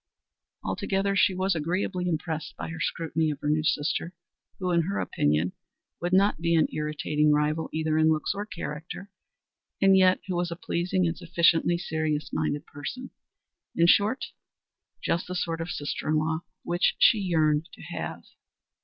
[0.63, 4.13] Altogether she was agreeably impressed by her scrutiny of her new sister,
[4.57, 5.53] who, in her opinion,
[6.01, 9.11] would not be an irritating rival either in looks or character,
[9.79, 13.11] and yet who was a pleasing and sufficiently serious minded person
[13.75, 14.25] in short
[15.03, 18.23] just the sort of sister in law which she yearned to have.